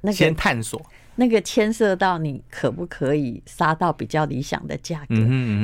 [0.00, 0.80] 那个先探索，
[1.16, 5.14] 那个牵涉到你可不可以杀到比较理想的价格？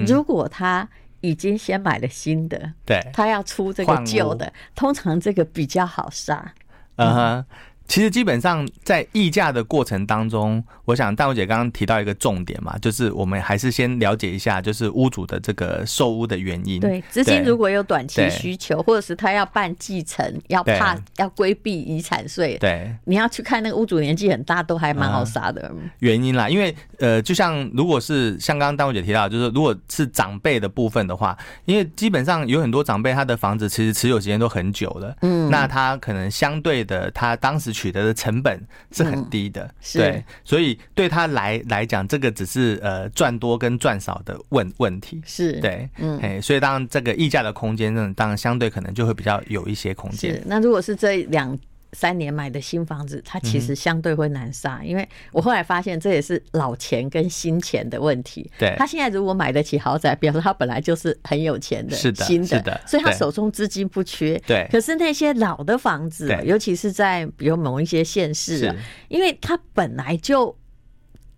[0.06, 0.88] 如果他
[1.20, 6.52] 已经先买了新的，对，他要出这个旧的，通常这个比较好杀。
[6.96, 7.44] 嗯哼。
[7.87, 16.81] 其实基本上在议价的过程当中，我想淡如姐刚刚提到一个重点嘛，就是我们还是先了解一下，就是屋主的这个售屋的原因。
[16.81, 25.70] 对，资金如果有短期需求，或者是他要办继承，要怕要规避遗产税，对，你要去看那个屋主年纪很大，都还蛮好杀的。
[25.99, 37.73] 原因啦，因为呃，就像如果是像刚刚淡如姐提到，就是如果是长辈的部分的话，因为基本上有很多长辈他的房子其实持有时间都很久了，嗯，那他可能相对的，他当时。
[37.74, 38.58] 取得的成本
[38.92, 50.40] 是很低的，嗯、对，所以对他来来讲，这个只是呃赚多跟赚少的问问题，是对，嗯，所以当然这个溢价的空间，呢，当然相对可能就会比较有一些空间。
[50.46, 51.58] 那如果是这两。
[51.94, 58.50] 三年买的新房子，它其实相对会难杀，因为我后来发现这也是老钱跟新钱的问题。
[58.59, 64.37] 对，他现在如果买得起豪宅，表示他本来就是很有钱的，是的，新的，所以他手中资金不缺。
[64.46, 68.74] 对，可是那些老的房子，尤其是在比如某一些县市，
[69.09, 70.54] 因为他本来就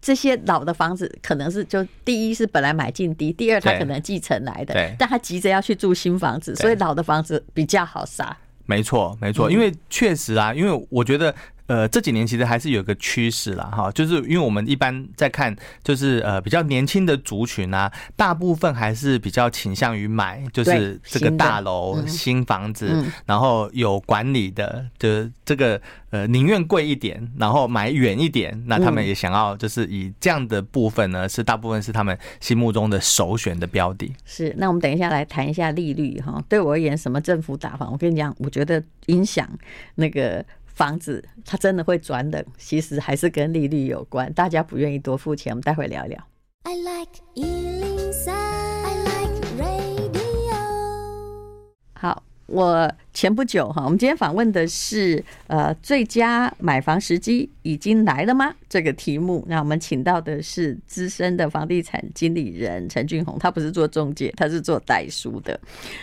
[0.01, 8.37] 这些老的房子，可能是就第一是本来买进低，第二他可能继承来的，但他急着要去住新房子，所以老的房子比较好杀。
[8.67, 11.35] 没错，没错，因为确实啊，因为我觉得，
[11.67, 34.15] 呃，这几年其实还是有个趋势啦，哈，就是因为我们一般在看，就是呃比较年轻的族群啊，大部分还是比较倾向于买，就是这个大楼、新，新房子，嗯、然后有管理的，就是这个呃宁愿贵一点，然后买远一点，那他们也想要就是以这样的部分呢，是大部分是他们心目中的首选的标的。
[34.25, 36.41] 是，那我们等一下来谈一下利率哈。
[36.49, 39.49] 对我而言，什么政府打房，我跟你讲，我觉得影响
[39.97, 40.45] 那个。
[40.77, 44.31] 房子它真的会转冷，其实还是跟利率有关。
[44.35, 46.23] 大家不愿意多付钱，我们待会聊一聊。
[46.65, 50.53] I like 103, I like radio
[51.95, 52.26] 好。
[52.47, 58.55] 我前不久哈，我们今天访问的是呃最佳买房时机已经来了吗？
[58.69, 65.59] 这个题目，那我们请到的是资深的房地产经理人陈俊宏，他不是做中介，他是做代书的。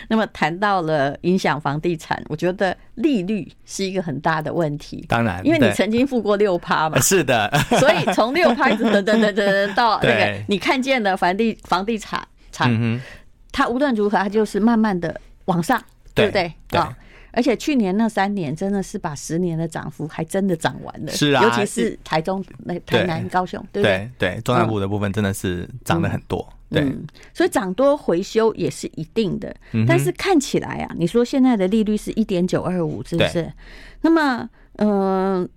[0.06, 5.02] 那么谈到了影响房地产，我觉得利率是一个很大的问题。
[5.08, 13.00] 当然，因为你曾经付过六趴嘛， 是的，所以从六趴一直等等等等到 那个你看见的房地房地产产，
[13.50, 15.82] 它无论如何，它就是慢慢的往上。
[16.14, 16.54] 对不对？
[16.78, 16.96] 啊，
[17.32, 21.12] 而且去年那三年真的是把十年的涨幅还真的涨完了。
[21.12, 26.48] 是啊，尤其是台中、那台南、高雄，对对对，中南部的部分真的是涨了很多。
[26.70, 26.84] 对，
[27.32, 29.54] 所以涨多回修也是一定的。
[29.86, 33.52] 但是看起来啊，你说现在的利率是一点九二五，是不是？
[34.00, 35.48] 那么，嗯，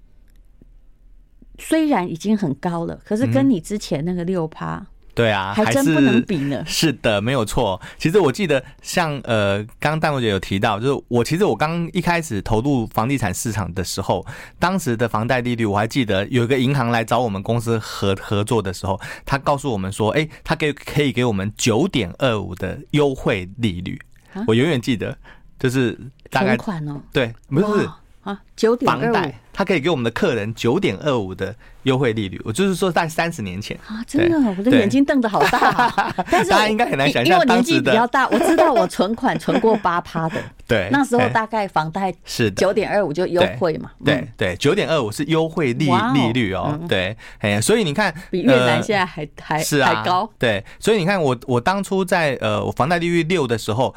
[1.58, 4.86] 虽然已经很高了，可是跟你之前那个六趴。
[5.18, 6.62] 对啊，还真不能比呢。
[6.68, 7.82] 是的，没有错。
[7.98, 14.24] 其实我记得像，像呃，刚刚淡如姐有提到，就是我其实我刚一开始投入房地产市场的时候，
[14.60, 24.00] 当时的房贷利率，我还记得有一个银行来找我们公司合合作的时候，他告诉我们说，哎，他给可以给我们九点二五的优惠利率。
[24.46, 25.18] 我永远记得，
[25.58, 26.00] 就是
[26.30, 27.90] 大概款哦，对，不是。
[28.28, 32.42] 啊，九点二五，他可以给我们的客人九点二五的优惠利率。
[32.44, 36.14] 我就是说，在三十年前啊，真的，我的眼睛瞪得好大啊。
[36.30, 40.36] 但是大家应该很难想象，因为我年纪比较大，我知道我存款存过八趴的。
[40.68, 43.90] 对，那时候大概房贷是九点二五就优惠嘛。
[44.04, 46.78] 对对，九点二五是优惠利利率哦。
[46.90, 50.30] 对，哎，所以你看，比越南现在还还是还高。
[50.38, 53.96] 对，所以你看，我我当初在呃，我房贷利率六的时候，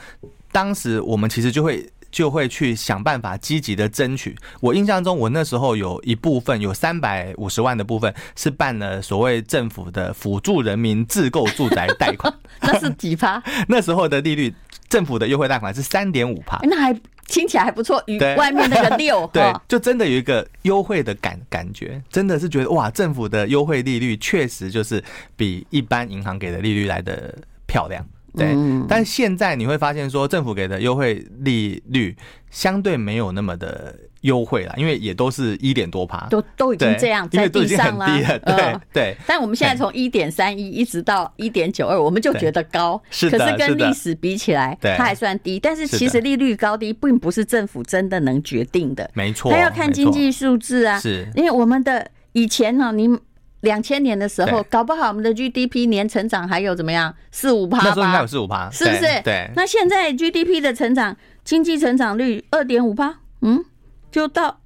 [0.53, 1.85] 当时我们其实就会。
[2.11, 4.37] 就会去想办法积极的争取。
[4.61, 12.33] 我印象中，我那时候有一部分有三百五十万的部分是办了所谓政府的辅助人民自购住宅贷款。
[12.61, 13.43] 那是几趴？
[13.69, 14.55] 那时候的利率，
[14.89, 16.59] 政府的优惠贷款是三点五趴。
[16.63, 25.03] 那还听起来还不错，与外面那个 六，对，就真的有一个优惠的感感觉，真的是觉得哇，政府的优惠利率确实就是
[25.37, 27.33] 比一般银行给的利率来的
[27.67, 28.05] 漂亮。
[28.37, 28.55] 对，
[28.89, 32.17] 但现在你会发现说，政府给的优惠利率
[32.51, 38.07] 相对没有那么的优惠了，因为也都是一点多趴，都都已经这样在地上了。
[38.45, 39.17] 对对。
[39.27, 45.59] 但我们现在从一点三一一直到一点九二，我们就觉得高，是可是跟历史比起来，它还算低。
[45.59, 50.99] 但是其实利率高低并不是政府真的能决定的，没错，它要看经济数字啊。
[51.01, 53.19] 是，因为我们的以前呢，你。
[53.61, 57.85] 两千年的时候，搞不好我们的 GDP 年成长还有怎么样四五趴吧？
[57.85, 59.01] 那时候应该有四五趴，是不是？
[59.23, 59.51] 对。
[59.55, 63.65] 那现在 GDP 的成长，经济成长率二点五趴，嗯，
[64.11, 64.61] 就到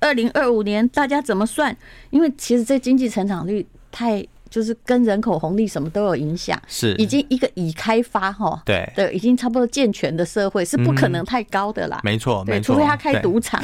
[0.00, 1.76] 二零二五年，大家怎么算？
[2.10, 4.26] 因为其实这经济成长率太。
[4.50, 6.94] 就是跟人口红利什么都有影响，是。
[6.94, 8.90] 已经一个已开发哈，对。
[8.94, 13.62] 对，已经差不多健全的社会是不可能太高的啦，没错，没错，除非他开赌场。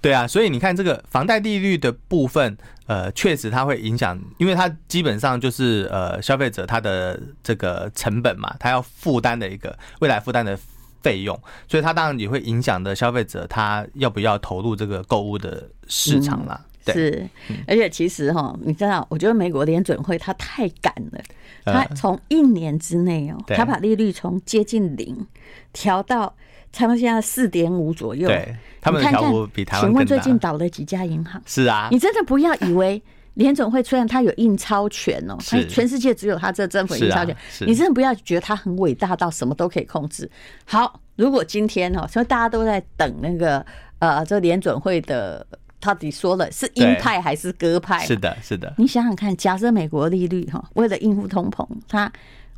[0.00, 0.12] 对。
[0.16, 10.58] 啊，所以你看这个房贷利率的部分，呃，确实它会影响，因为它基本上就是呃消费者他的这个成本嘛，他要负担的一个未来负担的
[11.02, 16.60] 费用，所以它当然也会影响的消费者他要不要投入这个购物的市场啦。
[16.92, 17.28] 是，
[17.66, 21.20] 而且其实哈，你知道，我觉得美国联准会它太赶了，
[21.64, 25.26] 它从一年之内哦，它把利率从接近零
[25.72, 26.34] 调到
[26.72, 28.28] 差不多现在四点五左右。
[28.28, 29.86] 对，他们调幅比台湾。
[29.86, 31.40] 请问最近倒了几家银行？
[31.46, 33.02] 是啊，你真的不要以为
[33.34, 40.30] 联准会虽然它有印钞权哦，它全世界只有它这政府印钞权，你真的不要觉得它很伟大到什么都可以控制。
[40.64, 43.64] 好，如果今天哦，所以大家都在等那个
[43.98, 45.46] 呃，这联准会的。
[45.78, 48.04] 到底说了是鹰派还是鸽派？
[48.06, 48.72] 是的，是的。
[48.78, 52.10] 你想想看，假设美国利率哈，为了应付通膨，它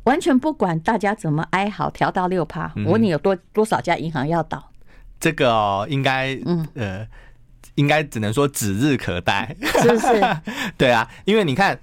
[0.05, 4.71] 完全不管大家怎么哀嚎，调到六趴，我问你有多多少家银行要倒？
[5.19, 7.05] 这个哦，应该嗯呃，
[7.75, 10.37] 应该只能说指日可待，是不是？
[10.77, 11.77] 对啊，因为你看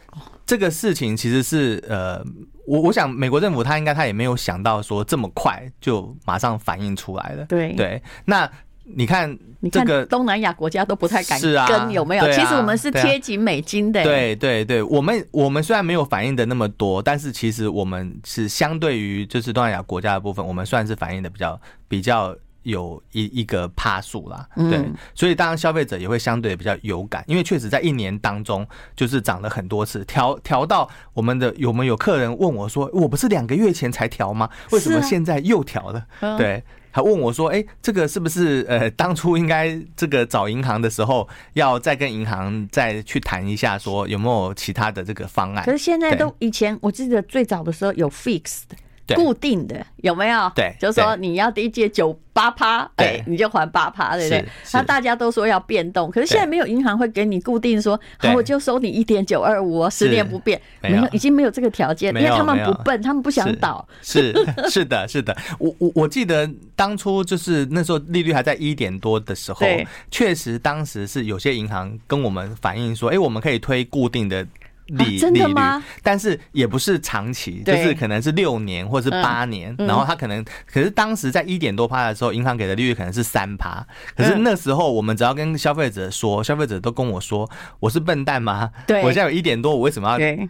[0.46, 2.24] 这个事情其实是呃，
[2.66, 7.44] 我我想美国政府他应该他也没有想到说这么快就马上反应出来了。
[7.44, 8.50] 对对，那。
[8.88, 9.28] 你看，
[9.60, 12.24] 你看这个东南亚国家都不太敢跟，有没有？
[12.24, 24.46] 啊其实我们是贴紧美金的、欸对对对，我们我们虽然没有反映的那么多，但是其实我们是相对于就是东南亚国家的部分，我们算是反映的比较比较有一一个趴数啦。
[24.54, 34.48] 对，嗯所以当然消费者也会相对比较有感，因为确实在一年当中就是涨了很多次，调调到我们的有没有客人问我说，我不是两个月前才调吗？
[34.70, 36.06] 为什么现在又调了？
[36.20, 36.62] 嗯对。
[36.96, 48.62] 还问我说：“哎、欸，这个是不是呃，当初应该这个找银行的时候，要再跟银行再去谈一下，说有没有其他的这个方案？”可是现在都以前我记得最早的时候有 fixed
[49.14, 50.50] 固定的有没有？
[50.54, 54.44] 对，就是说你要第一届九八趴，哎，你就还八趴，对不对？
[54.72, 63.86] 那大家都说要变动，可是现在没有银行会给你固定说，好，我就收你一点九二五，十年不变，没有，已经没有这个条件，因为他们不笨，他们不想倒。
[64.02, 64.34] 是
[64.68, 69.66] 是的，是的，我我我记得当初就是那时候利率还在一点多的时候，
[70.10, 74.46] 确实当时是有些银行跟我们反映说，哎，我们可以推固定的。
[74.86, 75.54] 利利率，
[76.02, 88.70] 但是也不是长期，就是可能是六年或是八年，然后他可能，可是当时在一点多趴的时候，银行给的利率可能是三趴，可是那时候我们只要跟消费者说，消费者都跟我说，我是笨蛋吗？
[88.86, 90.48] 对，我现在有一点多，我为什么要？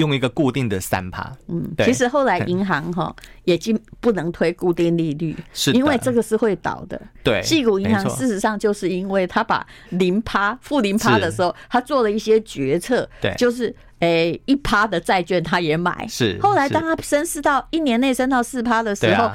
[0.00, 7.00] 用一个固定的三趴，嗯，其实后来银行哈也经不能推固定利率，是因为这个是会倒的。
[7.22, 16.38] 对，细谷银行事实上就是因为他把零趴、负零趴的时候，他做了一些决策，对，就是诶一趴的债券他也买，是。
[16.40, 19.30] 后来当他升四到一年内升到四趴的时候。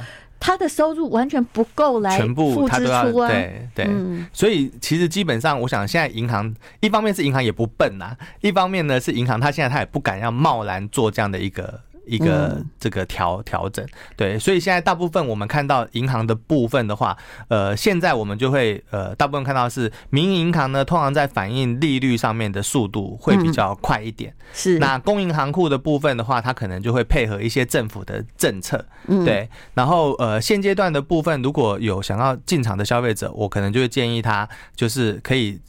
[0.45, 3.87] 他的收入完全不够来全部他都要付支出啊，对对，
[4.31, 11.81] 所以其实基本上，我想现在银行一方面是银行也不笨呐，一方面呢是银行他现在他也不敢要贸然做这样的一个。
[12.07, 13.85] 一个这个调调整，
[14.15, 24.33] 对，所以现在大部分我们看到银行的部分的话，呃，现在我们就会呃，大部分看到是民营银行呢，通常在反映利率上面的速度会比较快一点。
[24.53, 29.49] 是，那公银行库的部分的话，它可能就会配合一些政府的政策，嗯对。
[29.73, 35.59] 然后呃，现阶段的部分，如果有想要进场的消费者，我可能就会建议他，就是可以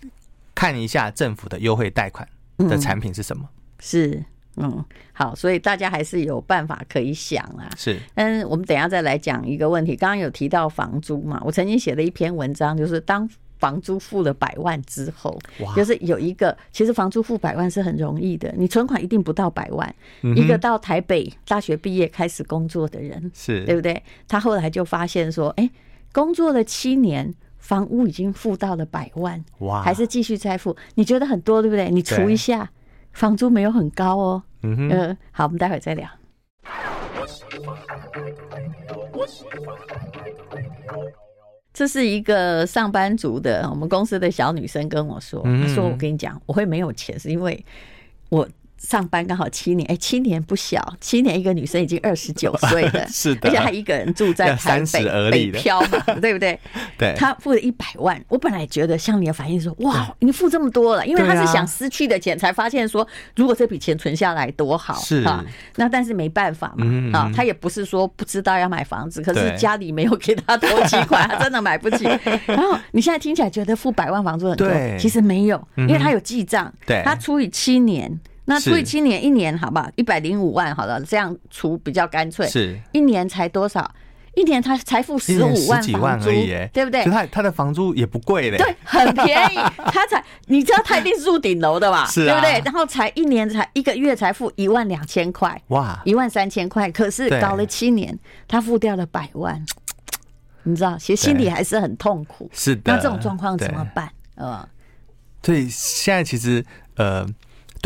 [0.54, 2.28] 看一下政府的优惠贷款
[2.58, 3.48] 的产品是什么。
[3.80, 4.24] 是。
[4.56, 7.68] 嗯，好，所以大家还是有办法可以想啊。
[7.76, 9.94] 是，嗯，我们等一下再来讲一个问题。
[9.94, 13.28] 刚刚有提到房租嘛，我曾经写了一篇文章，就是当
[13.58, 15.38] 房租付了百万之后，
[15.74, 19.94] 就是有一个，其实房租付百万是很容易的，你存款一定不到百万。
[20.34, 24.02] 一个到台北大学毕业开始工作的人，是对不对？
[24.28, 25.70] 他后来就发现说，哎，
[26.12, 30.76] 工作了七年，房屋已经付到了百万，哇，还是继续再付？
[30.94, 31.90] 你觉得很多，对不对？
[31.90, 32.70] 你除一下。
[33.16, 36.06] 房租没有很高哦，嗯哼，嗯，好，我们待会再聊。
[41.72, 47.64] 这是一个上班族的，我们公司的小女生跟我说，她说：“我跟你讲，我会没有钱，是因为
[48.28, 48.46] 我。”
[48.86, 56.56] 上班刚好七年，哎、欸，七年不小，七年一个女生已经二十九岁了， 是的，而且她一个人住在台北北漂嘛，对不对？
[56.96, 65.24] 对，她付了一百万，我本来觉得像你的反应说，哇，你付这么多了，因为她是想失去的钱，才发现说，如果这笔钱存下来多好，是。
[65.24, 66.86] 啊，那但是没办法嘛，
[67.18, 72.04] 啊，她也不是说不知道要买房子，可是家里没有给她投几款，她真的买不起。
[72.46, 78.16] 然后你现在听起来觉得付百万房租很多，其实没有，因为她有记账，对，她除以七年。
[78.46, 79.90] 那除以七年，一年好不好？
[79.96, 82.48] 一百零五万，好了，这样除比较干脆。
[82.48, 83.92] 是，一年才多少？
[84.34, 86.28] 一年他才付十五万房租，
[86.72, 87.02] 对不对？
[87.04, 89.56] 他他的房租也不贵嘞，对，很便宜。
[89.86, 92.04] 他才，你知道他一定是住顶楼的吧？
[92.12, 92.60] 是，对不对？
[92.62, 96.90] 然后才一年才一个月才付一万两千块，哇，一万三千块。
[96.92, 98.16] 可是搞了七年，
[98.46, 99.64] 他付掉了百万，
[100.64, 102.50] 你知道，其实心里还是很痛苦。
[102.52, 104.10] 是的，那这种状况怎么办？
[104.34, 104.68] 呃，
[105.42, 106.62] 所以现在其实
[106.96, 107.26] 呃。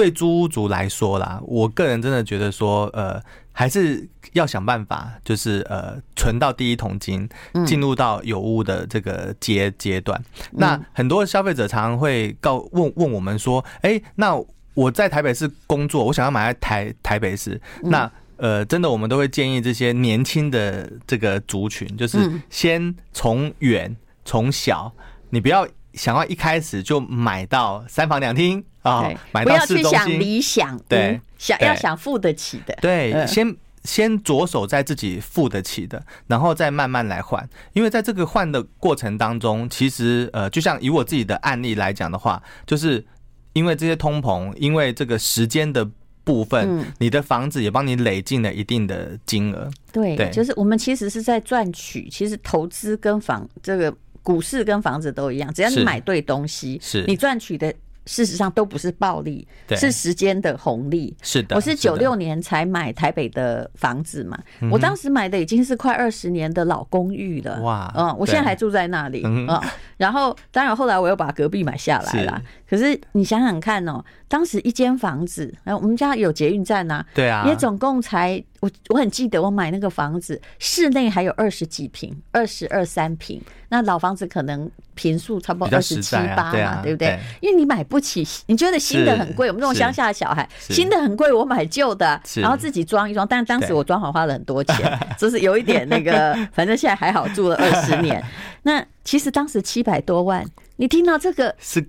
[0.01, 3.23] 对租屋族来说啦，我个人真的觉得说，呃，
[3.53, 7.29] 还是要想办法，就是呃，存到第一桶金，
[7.67, 10.19] 进入到有屋的这个阶阶段。
[10.53, 14.35] 那很多消费者常常会告问问我们说，哎，那
[14.73, 23.95] 我在台北市工作，我想要买在台台北市，那呃，真的我们都会建议这些年轻的这个族群，就是先从远
[24.25, 24.91] 从小，
[25.29, 25.69] 你不要。
[25.95, 37.49] 想要一开始就买到三房两厅啊，买到市中心，不要去想理想，对，想要想付得起的，对，先先着手在自己付得起的，然后再慢慢来换。
[37.73, 43.05] 因为在这个换的过程当中，其实呃，就像以我自己的案例来讲的话，就是
[43.53, 45.89] 因为这些通膨，因为这个时间的
[46.23, 49.69] 部分，你的房子也帮你累进了一定的金额。
[49.93, 53.93] 对，就是我们其实是在赚取，其实投资跟房这个。
[54.23, 57.73] 股市跟房子都一样，只要你买对东西，是你赚取的。
[58.07, 59.47] 事实上都不是暴利，
[59.77, 61.15] 是时间的红利。
[61.23, 64.37] 是的，我是九六年才买台北的房子嘛，
[64.73, 67.61] 我当时买的已经是快二十年的老公寓了。
[67.61, 69.63] 哇，嗯，我现在还住在那里啊。
[69.99, 72.43] 然后，当然后来我又把隔壁买下来了。
[72.71, 83.43] 可是你想想看哦，当时一间房子，哎，我们家有捷运站呐，对啊，也总共才我我很记得我买那个房子，室内还有二十几平，二十二三平。
[83.69, 87.19] 那老房子可能平数差不多二十七八嘛，对不对？
[87.41, 89.49] 因为你买不起，你觉得新的很贵。
[89.49, 93.27] 我们这种乡下的小孩，新的很贵，我买旧的，然后自己装一装。
[93.27, 98.23] 但当时我装潢花了很多钱， 就是有一点那个， 反正现在还好，住了二十年。
[98.63, 100.45] 那其实当时七百多万，
[100.77, 101.81] 你听到这个是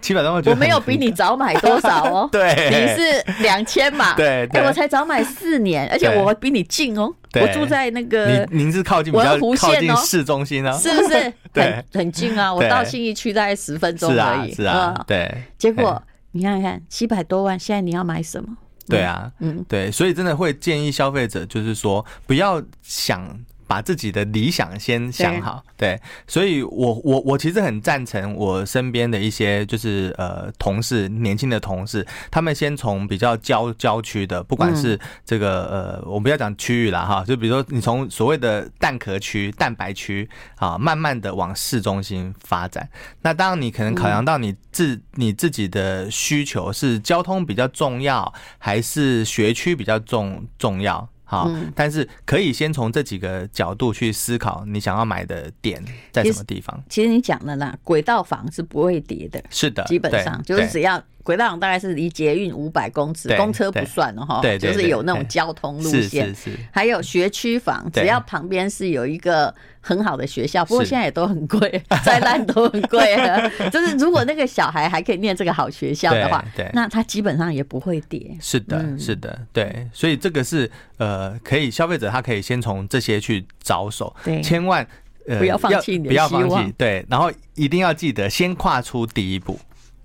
[0.00, 2.28] 七百多万，我没有比你早买多少哦。
[2.32, 4.14] 对，你是两千嘛？
[4.14, 7.12] 对，我才早买四年，而且我比你近哦。
[7.34, 11.32] 我住在那个，您是靠近比较靠近市中心哦，是不是？
[11.52, 14.54] 很很近啊，我到信义区大概十分钟而已。
[14.54, 15.30] 是啊，对。
[15.58, 18.48] 结果你看看，七百多万，现在你要买什么？
[18.88, 23.38] 对啊，嗯，对，所以真的会建议消费者，就是说不要想。
[23.68, 42.88] 把自己的理想先想好，对，对，所以我我我其实很赞成我身边的一些就是呃同事，年轻的同事，他们先从比较郊郊区的，不管是这个呃，我不要讲区域啦哈，就比如说你从所谓的蛋壳区、蛋白区啊，慢慢的往市中心发展。
[43.20, 51.06] 那当然你可能考量到你自你自己的需求是交通比较重要，还是学区比较重重要？
[51.30, 56.82] 好，但是可以先从这几个角度去思考，你想要买的点在什么地方？
[56.88, 61.02] 其实，你讲的啦，轨道房是不会跌的，是的，基本上就是只要。
[61.28, 66.34] 轨道大概是离捷运五百公尺，公车不算了哈，就是有那种交通路线，
[66.72, 73.14] 还有学区房，只要旁边是有一个很好的学校，不过现在也都很贵， 再烂都很贵。
[73.70, 78.34] 就是如果那个小孩还可以念这个好学校的话， 那他基本上也不会跌。
[78.40, 84.86] 是的，是的，对，所以这个是呃，可以消费者他可以先从这些去着手，千万
[85.38, 89.60] 不要放弃，不要放弃，对，然后一定要记得先跨出第一步。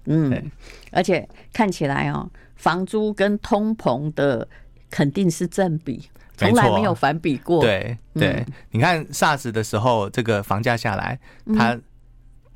[0.05, 0.51] 嗯，
[0.91, 4.47] 而且看起来哦，房租跟通膨的
[4.89, 7.61] 肯定是正比，从来没有反比过。
[7.61, 11.19] 对对，你看 SARS 的时候，这个房价下来，
[11.57, 11.79] 它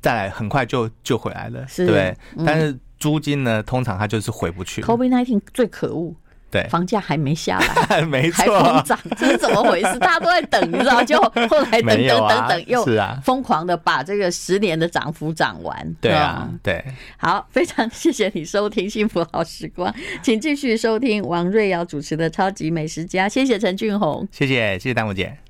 [0.00, 2.16] 再来很快就就回来了，对。
[2.44, 4.82] 但是租金呢，通常它就是回不去。
[4.82, 6.14] COVID nineteen 最可恶。
[6.50, 9.98] 对，房价还没下来， 没错，还疯涨，这是怎么回事？
[9.98, 11.02] 大家都在等，你知道？
[11.04, 12.84] 就 后来等等等等，又
[13.22, 15.94] 疯狂的把这个十年的涨幅涨完。
[16.00, 16.82] 对啊，对。
[17.16, 19.92] 好，非常谢谢你收听《幸福好时光》，
[20.22, 23.26] 请继续收听王瑞瑶主持的《超级美食家》。
[23.28, 25.47] 谢谢陈俊宏，谢谢谢谢丹木姐。